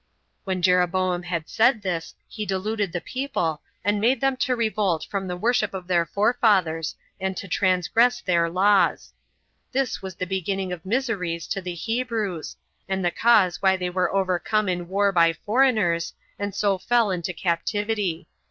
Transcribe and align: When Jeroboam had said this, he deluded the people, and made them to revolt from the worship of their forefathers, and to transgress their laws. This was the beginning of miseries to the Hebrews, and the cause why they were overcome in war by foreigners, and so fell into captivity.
When 0.45 0.63
Jeroboam 0.63 1.21
had 1.21 1.47
said 1.47 1.83
this, 1.83 2.15
he 2.27 2.43
deluded 2.43 2.91
the 2.91 2.99
people, 3.01 3.61
and 3.85 4.01
made 4.01 4.19
them 4.19 4.35
to 4.37 4.55
revolt 4.55 5.05
from 5.07 5.27
the 5.27 5.37
worship 5.37 5.75
of 5.75 5.85
their 5.85 6.07
forefathers, 6.07 6.95
and 7.19 7.37
to 7.37 7.47
transgress 7.47 8.19
their 8.19 8.49
laws. 8.49 9.13
This 9.73 10.01
was 10.01 10.15
the 10.15 10.25
beginning 10.25 10.73
of 10.73 10.87
miseries 10.87 11.45
to 11.49 11.61
the 11.61 11.75
Hebrews, 11.75 12.55
and 12.89 13.05
the 13.05 13.11
cause 13.11 13.61
why 13.61 13.77
they 13.77 13.91
were 13.91 14.11
overcome 14.11 14.67
in 14.67 14.87
war 14.87 15.11
by 15.11 15.33
foreigners, 15.33 16.13
and 16.39 16.55
so 16.55 16.79
fell 16.79 17.11
into 17.11 17.31
captivity. 17.31 18.27